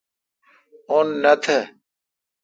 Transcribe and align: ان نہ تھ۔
ان 0.93 1.07
نہ 1.21 1.33
تھ۔ 1.43 1.57